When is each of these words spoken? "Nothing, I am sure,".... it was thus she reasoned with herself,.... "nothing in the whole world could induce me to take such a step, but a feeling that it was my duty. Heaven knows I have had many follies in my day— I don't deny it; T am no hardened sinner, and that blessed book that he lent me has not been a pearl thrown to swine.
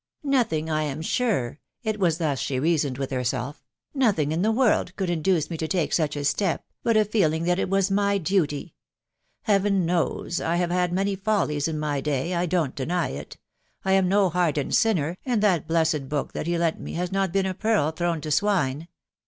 "Nothing, 0.23 0.67
I 0.67 0.81
am 0.81 1.03
sure,".... 1.03 1.59
it 1.83 1.99
was 1.99 2.17
thus 2.17 2.39
she 2.39 2.57
reasoned 2.59 2.97
with 2.97 3.11
herself,.... 3.11 3.63
"nothing 3.93 4.31
in 4.31 4.41
the 4.41 4.47
whole 4.47 4.55
world 4.57 4.95
could 4.95 5.11
induce 5.11 5.51
me 5.51 5.57
to 5.57 5.67
take 5.67 5.93
such 5.93 6.15
a 6.15 6.25
step, 6.25 6.65
but 6.81 6.97
a 6.97 7.05
feeling 7.05 7.43
that 7.43 7.59
it 7.59 7.69
was 7.69 7.91
my 7.91 8.17
duty. 8.17 8.73
Heaven 9.43 9.85
knows 9.85 10.41
I 10.41 10.55
have 10.55 10.71
had 10.71 10.91
many 10.91 11.15
follies 11.15 11.67
in 11.67 11.77
my 11.77 12.01
day— 12.01 12.33
I 12.33 12.47
don't 12.47 12.73
deny 12.73 13.09
it; 13.09 13.37
T 13.85 13.91
am 13.93 14.09
no 14.09 14.29
hardened 14.31 14.73
sinner, 14.73 15.17
and 15.23 15.39
that 15.43 15.67
blessed 15.67 16.09
book 16.09 16.33
that 16.33 16.47
he 16.47 16.57
lent 16.57 16.79
me 16.79 16.93
has 16.93 17.11
not 17.11 17.31
been 17.31 17.45
a 17.45 17.53
pearl 17.53 17.91
thrown 17.91 18.21
to 18.21 18.31
swine. 18.31 18.87